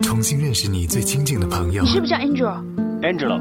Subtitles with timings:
[0.00, 1.82] 重新认识你最亲近的朋友。
[1.82, 3.40] 你是不是叫 Angel？Angelo，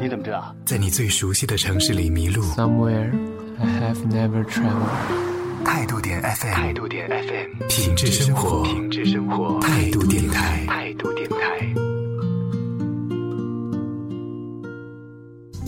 [0.00, 0.54] 你怎么知道？
[0.64, 2.42] 在你最熟悉的城市里迷路。
[2.54, 3.10] Somewhere
[3.58, 5.64] I have never traveled。
[5.64, 11.36] 态度点 FM，态度点 FM，品质生活，品质生活，态度电台，态度电台。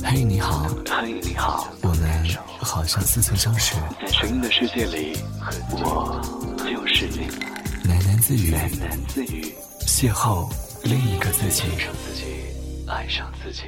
[0.05, 1.99] 嘿，你好，嘿，你好，我们
[2.61, 3.75] 好像似曾相识。
[4.01, 5.17] 在声音的世界里，
[5.73, 6.21] 我
[6.59, 7.27] 就是你。
[7.91, 9.53] 喃喃自语，喃喃自语，
[9.99, 10.49] 邂逅
[10.85, 11.65] 另一个自己。
[11.67, 12.25] 爱上自己，
[12.87, 13.63] 爱上自己。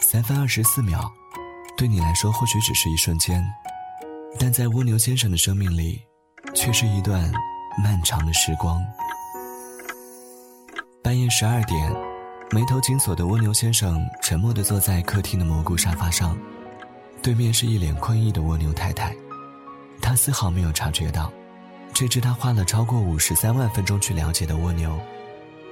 [0.00, 1.08] 三分二十四秒，
[1.76, 3.40] 对你来说或许只是一瞬间，
[4.36, 6.02] 但在蜗牛先生的生命里，
[6.56, 7.32] 却是一段
[7.80, 8.84] 漫长的时光。
[11.04, 11.94] 半夜十二点，
[12.50, 16.36] 眉头紧锁的蜗牛先生沉默地坐在客厅的蘑菇沙发上，
[17.22, 19.14] 对面是一脸困意的蜗牛太太。
[20.02, 21.32] 他丝毫没有察觉到，
[21.98, 25.00] 这只他花了超过五十三万分钟去了解的蜗牛，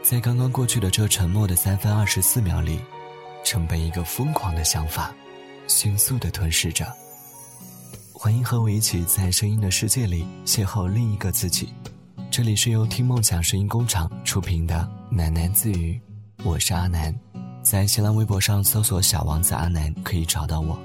[0.02, 2.80] 在刚刚过去的这沉默的三分二十四秒里，
[3.44, 5.14] 正被一个疯狂的想法
[5.68, 6.90] 迅速地吞噬着。
[8.14, 11.68] 欢迎和我一起在声音的世界里邂逅另一个自己。
[12.30, 16.00] 这里是由听梦想声音工厂出品的喃喃自语，
[16.42, 17.14] 我是阿南，
[17.62, 20.80] 在新浪微博上搜索“小王子阿南”可以找到我。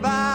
[0.00, 0.29] goodbye.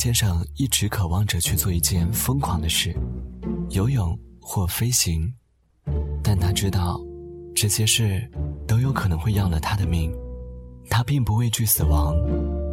[0.00, 2.96] 先生一直渴望着去做一件疯狂的事，
[3.68, 5.30] 游泳或飞行，
[6.22, 6.98] 但他知道，
[7.54, 8.26] 这些事
[8.66, 10.10] 都有可能会要了他的命。
[10.88, 12.16] 他并不畏惧死亡，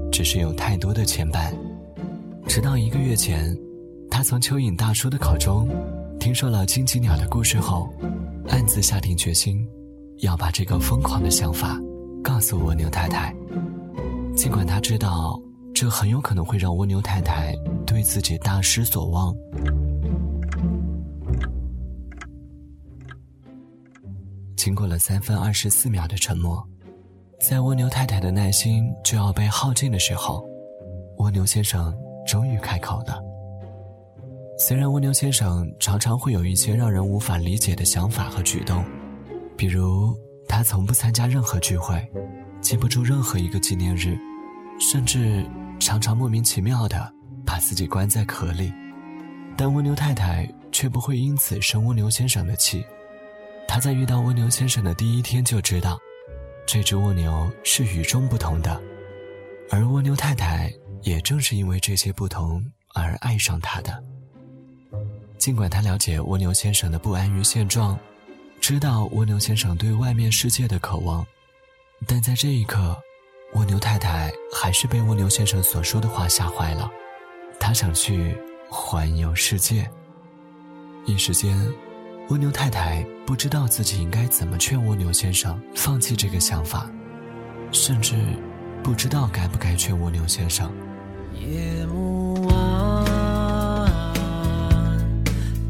[0.09, 1.53] 只是有太多的牵绊。
[2.47, 3.53] 直到一个月前，
[4.09, 5.67] 他从蚯蚓大叔的口中
[6.21, 7.93] 听说了荆棘鸟的故事后，
[8.47, 9.67] 暗自下定决心，
[10.19, 11.77] 要把这个疯狂的想法
[12.23, 13.35] 告诉蜗牛太太。
[14.33, 15.37] 尽管他知道
[15.79, 17.55] 这很有可能会让蜗牛太太
[17.85, 19.31] 对自己大失所望。
[24.55, 26.67] 经过了三分二十四秒的沉默，
[27.39, 30.43] 在蜗牛太太的耐心就要被耗尽的时候，
[31.19, 31.95] 蜗牛先生
[32.25, 33.21] 终于开口了。
[34.57, 38.83] 虽然蜗牛先生常常会有一些让人无法理解的想法和举动，
[39.55, 40.17] 比如
[40.47, 42.03] 他从不参加任何聚会，
[42.61, 44.17] 记不住任何一个纪念日，
[44.79, 45.46] 甚至
[45.79, 47.12] 常常莫名其妙的
[47.46, 48.74] 把自己关在壳里，
[49.56, 52.85] 但蜗牛太太却不会因此生蜗牛先生的气。
[53.68, 55.97] 她在遇到蜗牛先生的第一天就知道，
[56.66, 58.82] 这只蜗牛是与众不同的，
[59.70, 60.72] 而蜗牛太太
[61.03, 62.64] 也正是因为这些不同
[62.94, 64.03] 而爱上他的。
[65.38, 67.97] 尽管他了解蜗牛先生的不安于现状，
[68.59, 71.26] 知道蜗牛先生对外面世界的渴望，
[72.08, 72.97] 但在这一刻，
[73.57, 76.87] 蜗牛太太还是被蜗牛先生所说的话吓坏了。
[77.59, 78.37] 她想去
[78.69, 79.89] 环游世界。
[81.07, 81.57] 一时间，
[82.29, 86.87] 蜗牛太太不知道自己应该怎么劝蜗牛先生放弃这个想法。
[87.71, 88.13] 甚至
[88.83, 90.71] 不知道该不该劝蜗牛先生。
[91.33, 92.53] 夜幕晚，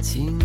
[0.01, 0.36] 轻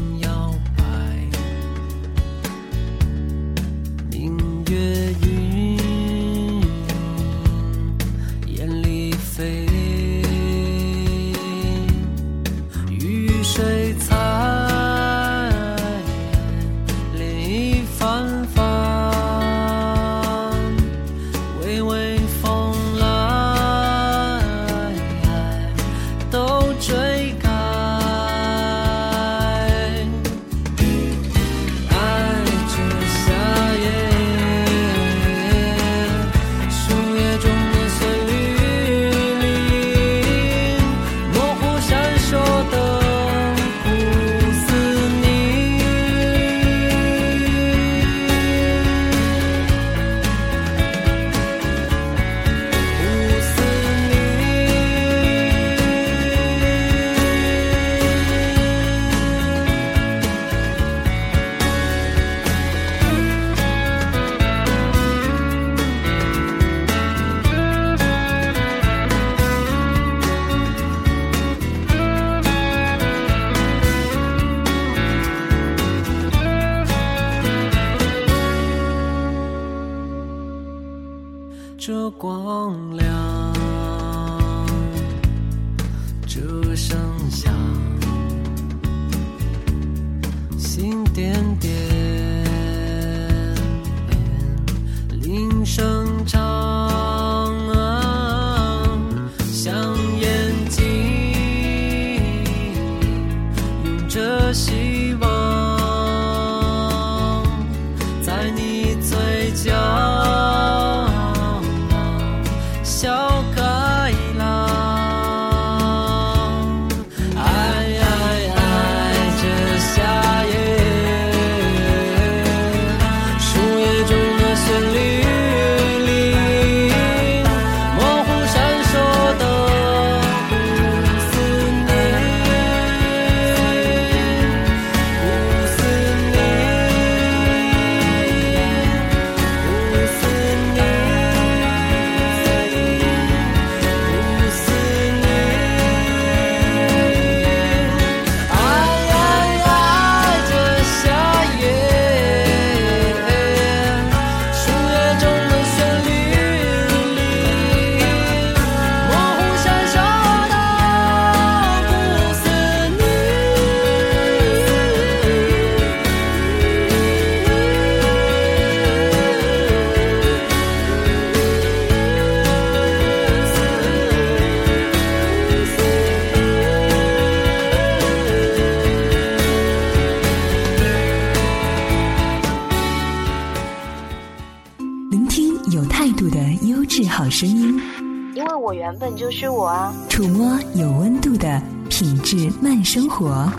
[189.73, 189.95] 啊。
[190.09, 193.51] 触摸有温度的品质慢生活。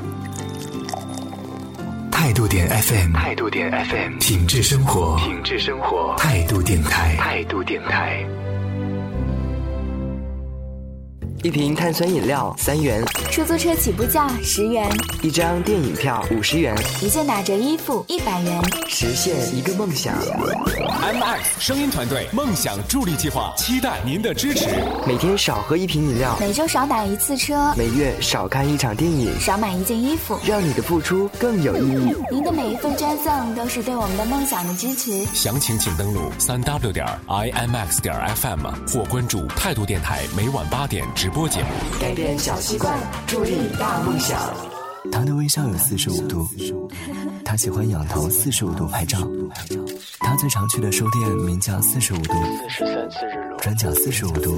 [2.12, 8.24] 态度点 FM，态度点 FM，品质生活，品质生活，态度电台，态度电台。
[11.44, 14.90] 一瓶碳酸饮料三元，出租车起步价十元，
[15.21, 18.62] 一张电影票五十元，一件打折衣服一百元。
[18.88, 20.16] 实现一个梦想。
[20.21, 24.69] MX 声音团队梦想助力计划，期待您的支持。
[25.06, 32.16] 每天少喝一瓶饮料，每周少打一次车，每月少看一场电影，少买一件衣服，让你的付出更有意义。
[32.31, 35.26] 您的每一份捐赠都是对我们的梦想的支持。
[35.33, 41.68] 详情请登录三 w 点 imx 点 fm 或关注态度电台每晚八点直播节目。
[41.99, 44.40] 改变小习惯，助力大梦想。
[45.11, 46.47] 他的微笑有四十五度，
[47.44, 49.18] 他喜欢仰头四十五度拍照。
[50.19, 52.33] 他最常去的书店名叫四十五度，
[53.59, 54.57] 转角四十五度。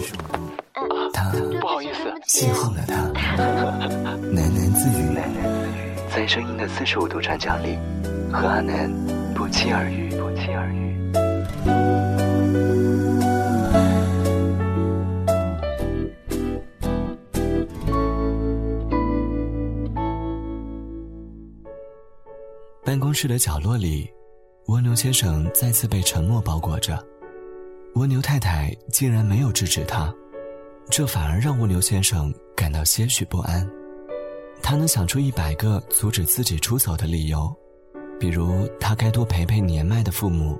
[1.13, 2.95] 他不好意思，邂逅了他，
[4.33, 5.17] 喃喃自语。
[6.15, 7.77] 在声音的四十五度转角里，
[8.31, 8.89] 和阿南
[9.33, 10.04] 不期而遇，
[23.15, 24.07] 室的角落里，
[24.65, 27.01] 蜗牛先生再次被沉默包裹着。
[27.95, 30.13] 蜗牛太太竟然没有制止他，
[30.89, 33.67] 这反而让蜗牛先生感到些许不安。
[34.61, 37.55] 他能想出一百个阻止自己出走的理由，
[38.19, 40.59] 比如他该多陪陪年迈的父母，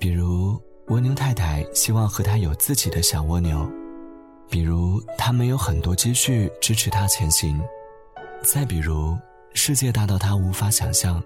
[0.00, 3.70] 比如蜗牛太太希望和他有自己的小蜗牛，
[4.50, 7.60] 比如他没有很多积蓄支持他前行，
[8.42, 9.16] 再比如
[9.52, 11.22] 世界大到他无法想象，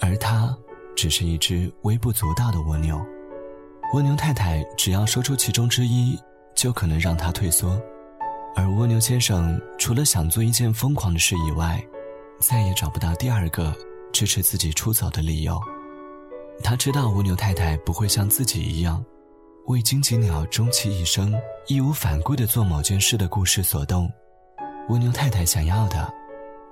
[0.00, 0.56] 而他
[0.94, 3.00] 只是一只微不足道的蜗牛。
[3.94, 6.18] 蜗牛太太只要说出其中之一，
[6.54, 7.80] 就可能让他退缩，
[8.54, 11.80] 而蜗牛先生除了想做一件疯狂的事以外，
[12.40, 13.74] 再也找不到第二个
[14.12, 15.60] 支持自己出走的理由。
[16.64, 19.04] 他知道蜗牛太太不会像自己一样，
[19.66, 21.32] 为荆棘鸟终其一生
[21.68, 24.10] 义无反顾地做某件事的故事所动。
[24.88, 26.12] 蜗牛太太想要的，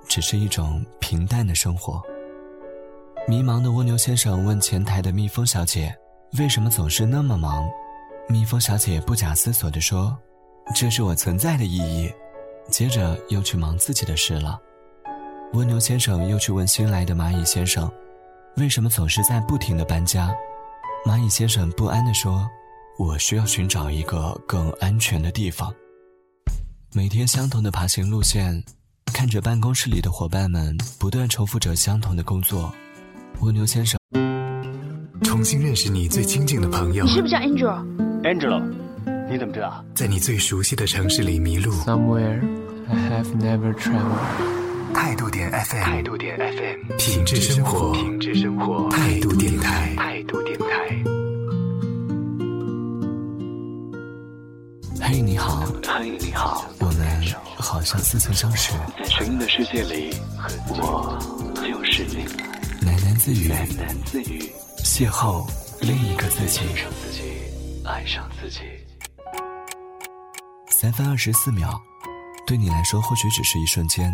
[0.07, 2.01] 只是一种平淡的生活。
[3.27, 5.95] 迷茫的蜗牛先生问前台的蜜蜂小姐。
[6.37, 7.67] 为什么总是那么忙？
[8.29, 10.15] 蜜蜂小姐不假思索地说
[10.75, 12.13] ：“这是我存在的意义。”
[12.69, 14.59] 接着又去忙自己的事了。
[15.53, 17.91] 蜗牛先生又去问新来的蚂蚁先生
[18.57, 20.31] ：“为什么总是在不停的搬家？”
[21.03, 22.47] 蚂蚁先生不安地说
[22.99, 25.73] ：“我需要寻找一个更安全的地方。”
[26.93, 28.63] 每天相同的爬行路线，
[29.11, 32.71] 看着办公室里的伙伴们不断重复着相同的工作，
[33.41, 33.99] 蜗牛先生。
[35.23, 37.03] 重新认识你最亲近的朋友。
[37.03, 38.61] 你是不是叫 Angel？Angelo，
[39.29, 39.83] 你怎么知道？
[39.93, 41.71] 在你最熟悉的城市里迷路。
[41.83, 42.41] Somewhere
[42.87, 44.93] I have never traveled。
[44.93, 45.83] 态度点 FM。
[45.83, 46.97] 态度点 FM。
[46.97, 47.91] 品质生活。
[47.93, 48.89] 品质生活。
[48.89, 49.93] 态度电台。
[49.95, 50.65] 态度电台。
[55.01, 55.65] 嘿，你好。
[55.83, 56.65] 嘿，你好。
[56.79, 57.05] 我们
[57.57, 58.73] 好像似曾相识。
[58.97, 60.15] 在声音的世界里，
[60.69, 61.17] 我
[61.55, 62.25] 就是你。
[62.85, 63.49] 喃喃自语。
[63.49, 64.51] 喃喃自语。
[64.83, 65.43] 邂逅
[65.81, 67.21] 另一个自己，爱上自己，
[67.83, 68.59] 爱上自己。
[70.69, 71.81] 三分二十四秒，
[72.45, 74.13] 对你来说或许只是一瞬间，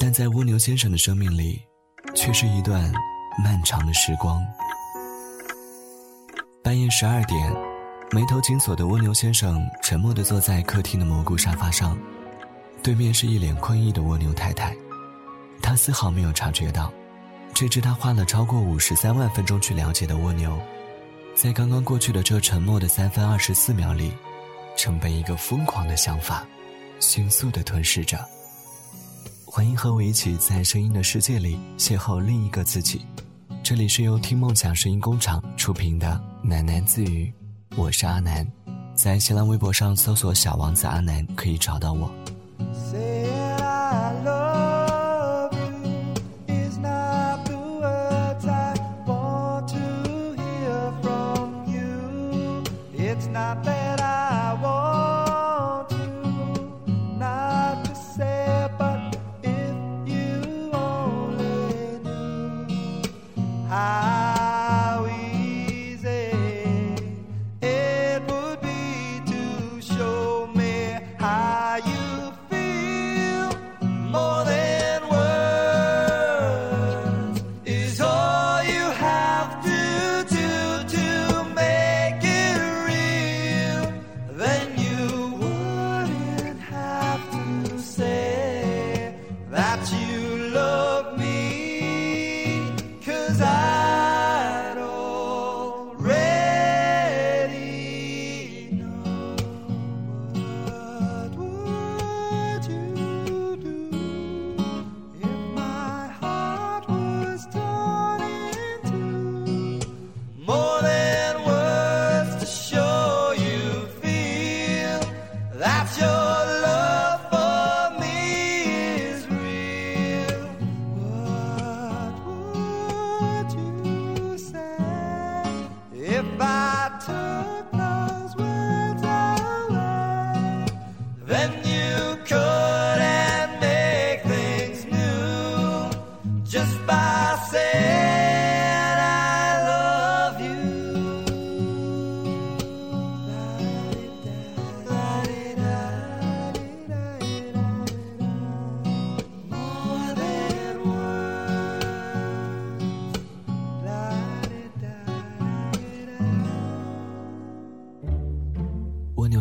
[0.00, 1.60] 但在蜗牛先生的生命里，
[2.14, 2.90] 却是一段
[3.44, 4.42] 漫长的时光。
[6.64, 7.54] 半夜十二点，
[8.10, 11.96] 眉头紧锁的蜗牛先生沉默地坐在客厅的蘑菇沙发上，
[12.82, 14.74] 对面是一脸困意的蜗牛太太，
[15.60, 16.90] 他丝毫没有察觉到。
[17.58, 20.60] 这只他花了超过五十三万分钟去了解的蜗牛，
[21.34, 24.12] 在刚刚过去的这沉默的三分二十四秒里，
[24.76, 26.46] 正被一个疯狂的想法
[27.00, 28.22] 迅速的吞噬着。
[29.46, 33.00] 欢迎和我一起在声音的世界里邂逅另一个自己。
[33.62, 37.32] 这里是由听梦想声音工厂出品的喃喃自语，
[37.74, 38.46] 我是阿南，
[38.94, 42.12] 在新浪微博上搜索“小王子阿南”可以找到我。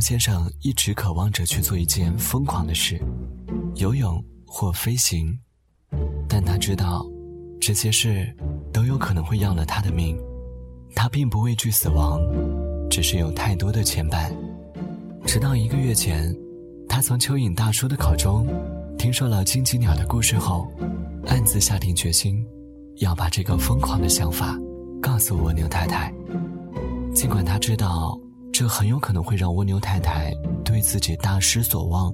[0.05, 3.01] 先生一直渴望着去做一件疯狂的事，
[3.77, 5.35] 游泳或飞行，
[6.29, 7.03] 但他知道，
[7.59, 8.31] 这些事
[8.71, 10.15] 都有可能会要了他的命。
[10.95, 12.21] 他并不畏惧死亡，
[12.87, 14.31] 只是有太多的牵绊。
[15.25, 16.31] 直到一个月前，
[16.87, 18.45] 他从蚯蚓大叔的口中
[18.99, 20.71] 听说了荆棘鸟的故事后，
[21.25, 22.45] 暗自下定决心，
[22.97, 24.55] 要把这个疯狂的想法
[25.01, 26.13] 告诉蜗牛太太。
[27.15, 28.15] 尽管他知道
[28.57, 30.33] 这很有可能会让蜗牛太太
[30.63, 32.09] 对自己大失所望。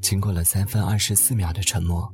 [0.00, 2.12] 经过了三分二十四秒的沉默，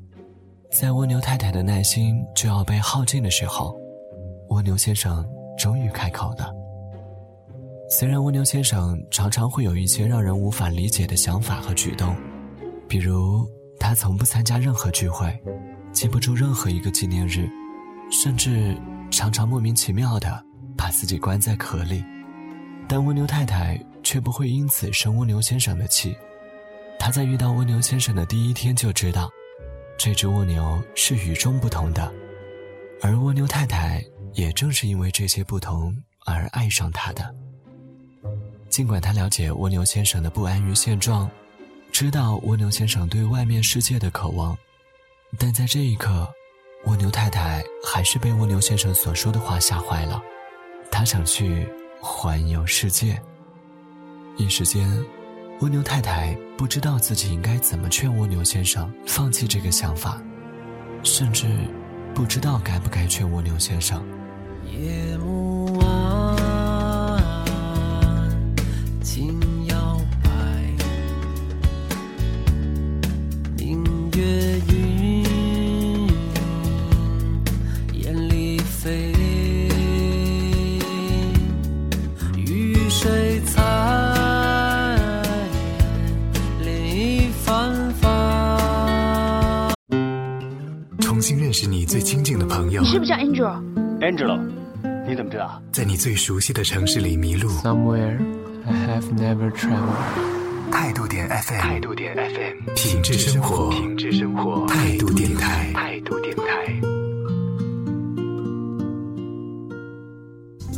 [0.71, 3.75] 在蜗牛太太的耐心就要被耗尽的时候，
[4.51, 6.53] 蜗牛先生终于开口了。
[7.89, 12.15] 虽然蜗牛先生常常会有一些让人无法理解的想法和举动，
[12.87, 13.49] 比如
[13.81, 15.35] 他从不参加任何聚会，
[15.95, 17.49] 记不住任何一个纪念日，
[18.11, 18.77] 甚至
[19.11, 20.43] 常常莫名其妙的
[20.77, 22.05] 把自己关在壳里，
[22.87, 26.17] 但蜗牛太太却不会因此生蜗牛先生的气。
[26.99, 29.29] 她在遇到蜗牛先生的第一天就知道，
[29.99, 32.13] 这只蜗牛是与众不同的，
[33.03, 35.95] 而蜗牛太太也正是因为这些不同
[36.27, 37.35] 而爱上他的。
[38.69, 41.29] 尽管他了解蜗牛先生的不安于现状，
[41.91, 44.57] 知道蜗牛先生对外面世界的渴望，
[45.39, 46.29] 但在这一刻，
[46.85, 50.23] 蜗牛太太还是被蜗牛先生所说的话吓坏了。
[50.91, 51.69] 他想去
[52.01, 53.21] 环游世界，
[54.37, 54.89] 一时间。
[55.61, 60.23] 蜗牛太太不知道自己应该怎么劝蜗牛先生放弃这个想法，
[61.03, 61.47] 甚至
[62.15, 64.03] 不知道该不该劝蜗牛先生。
[64.65, 66.37] 夜幕晚，
[69.03, 69.38] 轻
[91.19, 92.81] 重新认识你最亲近的朋友。
[92.81, 94.39] 你是不是叫 Angel？Angelo，
[95.05, 95.61] 你怎么知道？
[95.73, 97.51] 在你最熟悉的城市里迷路。
[97.55, 98.17] Somewhere
[98.65, 100.71] I have never traveled。
[100.71, 106.45] 态度点 FM，态度点 FM，品质生活，品质生活，态度电台，态度电台。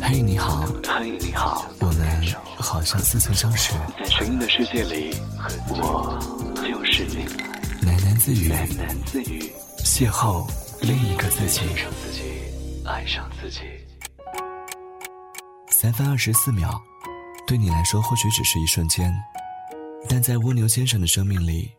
[0.01, 0.65] 嘿，你好。
[0.87, 1.67] 嘿，你好。
[1.81, 2.07] 我们
[2.57, 3.73] 好像似曾相识。
[3.95, 5.13] 在声音的世界里，
[5.69, 6.17] 我
[6.55, 7.27] 就是你。
[7.85, 9.43] 喃喃自语，喃喃自语。
[10.01, 10.49] 邂逅
[10.81, 12.23] 另一个自己，爱上自己，
[12.83, 13.59] 爱上自己。
[15.67, 16.71] 三分二十四秒，
[17.45, 19.15] 对你来说或许只是一瞬间，
[20.09, 21.69] 但在蜗牛先生的生命里，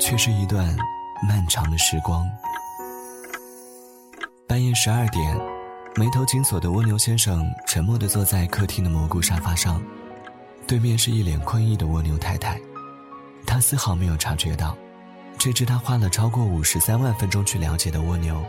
[0.00, 0.74] 却是一段
[1.28, 2.26] 漫长的时光。
[4.48, 5.38] 半夜十二点，
[5.96, 9.82] 眉头紧锁的蜗牛先生沉默地坐在客厅的蘑菇沙发上，
[10.66, 12.58] 对面是一脸困意的蜗牛太太，
[13.46, 14.74] 他丝毫没有察觉到。
[15.38, 18.44] 这只他花了超过五十三万分钟去了解的蜗牛，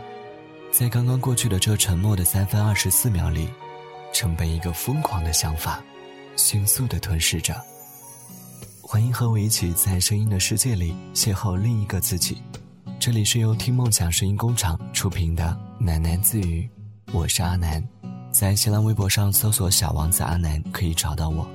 [0.72, 3.48] 在刚刚过去的这沉默的三分二十四秒里，
[4.12, 5.82] 正被一个疯狂的想法
[6.36, 7.54] 迅速的吞噬着。
[8.82, 12.38] 欢迎和我一起在声音的世界里邂逅另一个自己。
[12.98, 16.68] 这里是由听梦想声音工厂出品的喃喃自语，
[17.12, 17.86] 我是阿南，
[18.32, 21.48] 在新浪微博上搜索“小王子阿南”可以找到我。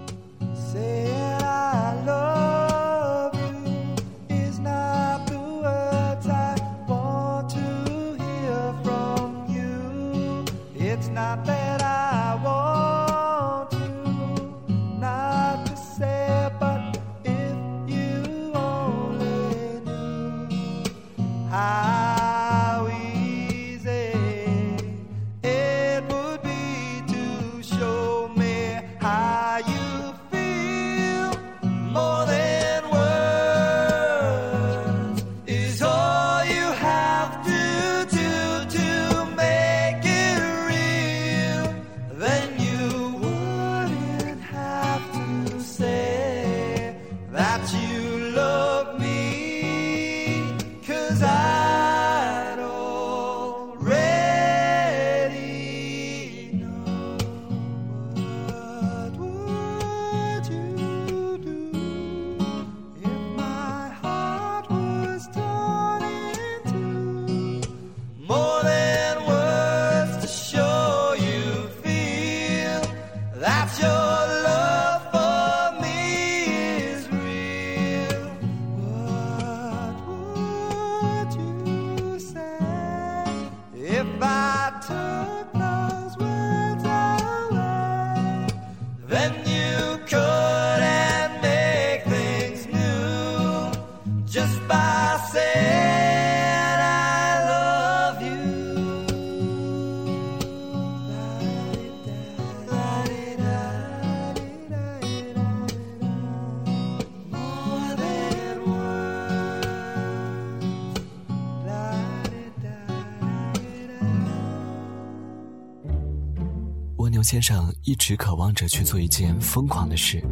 [117.33, 120.23] 先生一直渴望着去做一件疯狂的事，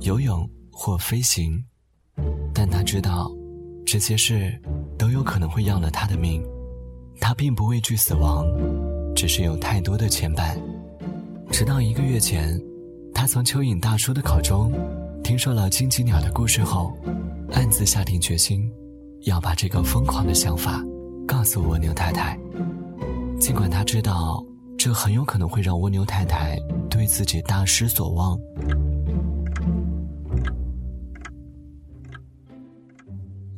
[0.00, 1.64] 游泳或飞行，
[2.52, 3.30] 但他知道，
[3.86, 4.52] 这些事
[4.98, 6.44] 都有可能会要了他的命。
[7.22, 8.44] 他并不畏惧死亡，
[9.14, 10.54] 只是有太多的牵绊。
[11.50, 12.62] 直到一个月前，
[13.14, 14.70] 他从蚯蚓大叔的口中
[15.24, 16.92] 听说了荆棘鸟的故事后，
[17.52, 18.70] 暗自下定决心，
[19.22, 20.84] 要把这个疯狂的想法
[21.26, 22.38] 告诉蜗牛太太。
[23.40, 24.44] 尽管他知道
[24.86, 26.56] 这很有可能会让蜗牛太太
[26.88, 28.38] 对自己大失所望。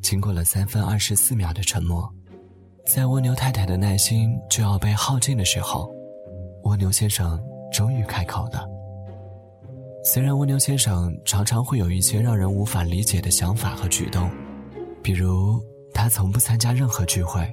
[0.00, 2.10] 经过了三分二十四秒的沉默。
[2.86, 5.94] 在蜗牛太太的耐心就要被耗尽的时候，
[6.62, 7.38] 蜗牛先生
[7.70, 8.66] 终于开口了。
[10.02, 14.30] 虽然蜗牛先生常常会有一些让人无法理解的想法和举动，
[15.02, 15.62] 比如
[15.92, 17.46] 他从不参加任何聚会，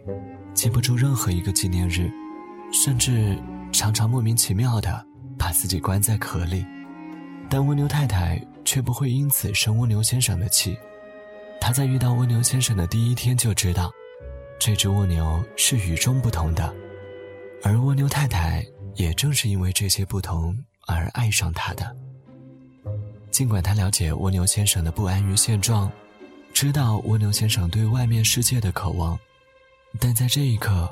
[0.54, 2.10] 记不住任何一个纪念日，
[2.72, 3.38] 甚至
[3.76, 5.06] 常常莫名其妙的
[5.38, 6.66] 把自己关在壳里，
[7.50, 10.78] 但蜗牛太太却不会因此生蜗牛先生的气。
[11.60, 13.92] 她在遇到蜗牛先生的第一天就知道。
[14.58, 16.74] 这只蜗牛是与众不同的，
[17.62, 20.58] 而蜗牛太太也正是因为这些不同
[20.88, 21.94] 而爱上它的。
[23.30, 25.92] 尽管他了解蜗牛先生的不安于现状，
[26.54, 29.20] 知道蜗牛先生对外面世界的渴望，
[30.00, 30.90] 但在这一刻，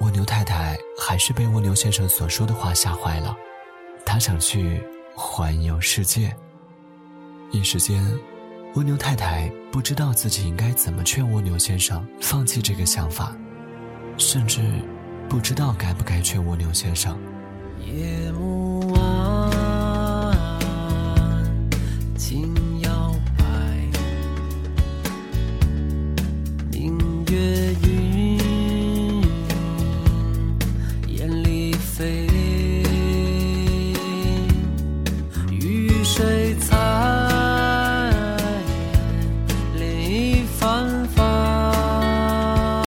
[0.00, 3.36] 蜗牛太太还是被蜗牛先生所说的话吓坏了。
[4.04, 4.82] 他想去
[5.14, 6.34] 环游世界，
[7.50, 8.02] 一时间。
[8.74, 13.34] 蜗牛太太不知道自己应该怎么劝蜗牛先生放弃这个想法，
[14.18, 14.60] 甚至
[15.28, 17.18] 不知道该不该劝蜗牛先生。
[17.84, 19.50] 夜幕晚，
[22.16, 22.54] 轻